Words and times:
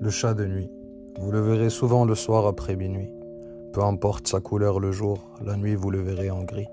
Le 0.00 0.10
chat 0.10 0.32
de 0.32 0.44
nuit. 0.44 0.70
Vous 1.18 1.32
le 1.32 1.40
verrez 1.40 1.70
souvent 1.70 2.04
le 2.04 2.14
soir 2.14 2.46
après 2.46 2.76
minuit. 2.76 3.12
Peu 3.72 3.82
importe 3.82 4.28
sa 4.28 4.38
couleur 4.38 4.78
le 4.78 4.92
jour, 4.92 5.18
la 5.44 5.56
nuit 5.56 5.74
vous 5.74 5.90
le 5.90 6.00
verrez 6.00 6.30
en 6.30 6.44
gris. 6.44 6.68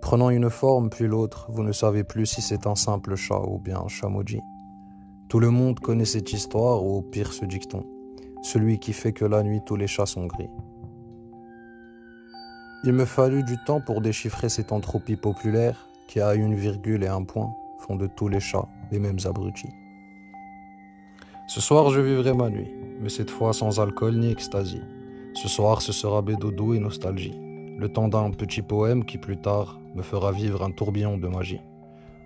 Prenant 0.00 0.30
une 0.30 0.48
forme 0.48 0.90
puis 0.90 1.08
l'autre, 1.08 1.46
vous 1.48 1.64
ne 1.64 1.72
savez 1.72 2.04
plus 2.04 2.26
si 2.26 2.40
c'est 2.40 2.68
un 2.68 2.76
simple 2.76 3.16
chat 3.16 3.40
ou 3.40 3.58
bien 3.58 3.80
un 3.80 3.88
chamoji. 3.88 4.38
Tout 5.28 5.40
le 5.40 5.50
monde 5.50 5.80
connaît 5.80 6.04
cette 6.04 6.32
histoire 6.32 6.84
ou 6.84 6.98
au 6.98 7.02
pire 7.02 7.32
ce 7.32 7.46
dicton, 7.46 7.84
celui 8.42 8.78
qui 8.78 8.92
fait 8.92 9.12
que 9.12 9.24
la 9.24 9.42
nuit 9.42 9.62
tous 9.66 9.74
les 9.74 9.88
chats 9.88 10.06
sont 10.06 10.26
gris. 10.26 10.50
Il 12.84 12.92
me 12.92 13.06
fallut 13.06 13.42
du 13.42 13.56
temps 13.66 13.80
pour 13.80 14.00
déchiffrer 14.00 14.48
cette 14.48 14.70
entropie 14.70 15.16
populaire 15.16 15.88
qui 16.06 16.20
a 16.20 16.34
une 16.36 16.54
virgule 16.54 17.02
et 17.02 17.08
un 17.08 17.24
point 17.24 17.50
font 17.80 17.96
de 17.96 18.06
tous 18.06 18.28
les 18.28 18.40
chats 18.40 18.68
les 18.92 19.00
mêmes 19.00 19.18
abrutis. 19.24 19.72
Ce 21.54 21.60
soir, 21.60 21.90
je 21.90 22.00
vivrai 22.00 22.34
ma 22.34 22.50
nuit, 22.50 22.74
mais 23.00 23.08
cette 23.08 23.30
fois 23.30 23.52
sans 23.52 23.78
alcool 23.78 24.16
ni 24.16 24.28
extasie. 24.28 24.82
Ce 25.34 25.46
soir, 25.46 25.82
ce 25.82 25.92
sera 25.92 26.20
bédodo 26.20 26.74
et 26.74 26.80
nostalgie, 26.80 27.38
le 27.78 27.88
temps 27.88 28.08
d'un 28.08 28.32
petit 28.32 28.60
poème 28.60 29.04
qui 29.04 29.18
plus 29.18 29.40
tard 29.40 29.78
me 29.94 30.02
fera 30.02 30.32
vivre 30.32 30.64
un 30.64 30.72
tourbillon 30.72 31.16
de 31.16 31.28
magie. 31.28 31.60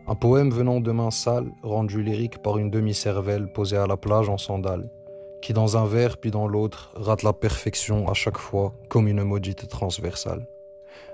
Un 0.07 0.15
poème 0.15 0.51
venant 0.51 0.81
de 0.81 0.91
mains 0.93 1.11
sales, 1.11 1.53
rendu 1.63 2.03
lyrique 2.03 2.39
par 2.39 2.57
une 2.57 2.71
demi-cervelle 2.71 3.53
posée 3.53 3.77
à 3.77 3.87
la 3.87 3.99
plage 3.99 4.31
en 4.31 4.39
sandales, 4.39 4.89
qui 5.43 5.53
dans 5.53 5.77
un 5.77 5.85
vers 5.85 6.17
puis 6.17 6.31
dans 6.31 6.49
l'autre 6.49 6.95
rate 6.97 7.23
la 7.23 7.35
perfection 7.35 8.09
à 8.09 8.15
chaque 8.15 8.39
fois 8.39 8.73
comme 8.89 9.09
une 9.09 9.25
maudite 9.25 9.69
transversale. 9.69 10.49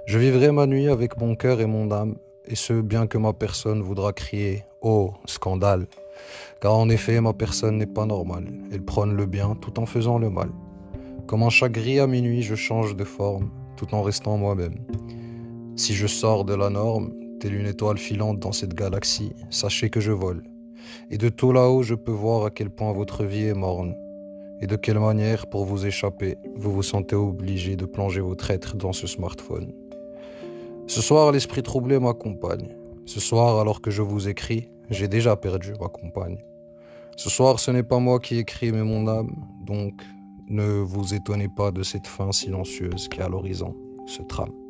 Je 0.07 0.21
vivrai 0.21 0.53
ma 0.53 0.69
nuit 0.69 0.87
avec 0.87 1.17
mon 1.17 1.35
cœur 1.35 1.61
et 1.61 1.67
mon 1.67 1.91
âme, 1.91 2.15
et 2.45 2.55
ce 2.55 2.75
bien 2.75 3.09
que 3.09 3.19
ma 3.19 3.33
personne 3.33 3.83
voudra 3.83 4.13
crier 4.13 4.63
Oh, 4.83 5.15
scandale 5.27 5.89
car 6.61 6.75
en 6.75 6.89
effet, 6.89 7.21
ma 7.21 7.33
personne 7.33 7.79
n'est 7.79 7.87
pas 7.87 8.07
normale. 8.07 8.47
Elle 8.73 8.83
prône 8.83 9.15
le 9.15 9.27
bien 9.27 9.55
tout 9.61 9.79
en 9.79 9.87
faisant 9.87 10.19
le 10.19 10.31
mal. 10.31 10.51
Comme 11.27 11.43
un 11.43 11.51
chat 11.51 11.69
gris 11.69 12.01
à 12.01 12.07
minuit, 12.07 12.43
je 12.43 12.55
change 12.55 12.97
de 12.97 13.05
forme 13.05 13.51
tout 13.77 13.95
en 13.95 14.03
restant 14.03 14.37
moi-même. 14.37 14.77
Si 15.77 15.95
je 15.95 16.07
sors 16.07 16.45
de 16.45 16.55
la 16.55 16.71
norme, 16.71 17.13
telle 17.41 17.55
une 17.55 17.67
étoile 17.67 17.99
filante 17.99 18.39
dans 18.39 18.53
cette 18.53 18.75
galaxie, 18.75 19.33
sachez 19.51 19.91
que 19.91 20.01
je 20.01 20.13
vole. 20.13 20.45
Et 21.11 21.19
de 21.19 21.29
tout 21.29 21.53
là-haut, 21.53 21.83
je 21.83 21.95
peux 21.95 22.13
voir 22.13 22.45
à 22.45 22.51
quel 22.51 22.71
point 22.71 22.93
votre 22.93 23.25
vie 23.25 23.47
est 23.47 23.55
morne. 23.55 23.95
Et 24.61 24.67
de 24.67 24.77
quelle 24.77 25.01
manière, 25.01 25.47
pour 25.47 25.65
vous 25.65 25.87
échapper, 25.87 26.37
vous 26.57 26.73
vous 26.73 26.83
sentez 26.83 27.17
obligé 27.17 27.77
de 27.77 27.87
plonger 27.87 28.21
votre 28.21 28.51
être 28.51 28.77
dans 28.77 28.93
ce 28.93 29.07
smartphone. 29.07 29.73
Ce 30.87 31.03
soir, 31.03 31.33
l'esprit 31.33 31.63
troublé 31.63 31.99
m'accompagne. 31.99 32.77
Ce 33.07 33.21
soir, 33.21 33.59
alors 33.59 33.81
que 33.81 33.91
je 33.91 34.03
vous 34.03 34.29
écris, 34.29 34.69
j'ai 34.91 35.09
déjà 35.09 35.37
perdu 35.37 35.73
ma 35.81 35.89
compagne. 35.89 36.39
Ce 37.17 37.31
soir, 37.31 37.61
ce 37.61 37.71
n'est 37.71 37.83
pas 37.83 37.99
moi 37.99 38.19
qui 38.19 38.39
écris, 38.39 38.73
mais 38.73 38.83
mon 38.83 39.07
âme, 39.07 39.35
donc 39.63 40.03
ne 40.49 40.81
vous 40.81 41.15
étonnez 41.15 41.49
pas 41.49 41.71
de 41.71 41.83
cette 41.83 42.07
fin 42.07 42.33
silencieuse 42.33 43.09
qui 43.09 43.21
à 43.21 43.29
l'horizon 43.29 43.75
se 44.07 44.23
trame. 44.23 44.64